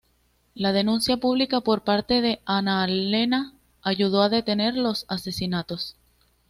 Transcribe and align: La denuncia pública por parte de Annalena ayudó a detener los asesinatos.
La 0.55 0.71
denuncia 0.71 1.17
pública 1.17 1.61
por 1.61 1.83
parte 1.83 2.21
de 2.21 2.41
Annalena 2.45 3.53
ayudó 3.83 4.23
a 4.23 4.29
detener 4.29 4.73
los 4.75 5.05
asesinatos. 5.09 5.95